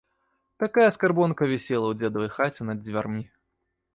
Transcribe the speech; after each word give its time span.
Такая 0.63 0.85
скарбонка 0.95 1.49
вісела 1.51 1.85
ў 1.91 1.99
дзедавай 2.01 2.31
хаце 2.39 2.61
над 2.69 2.77
дзвярмі. 2.87 3.23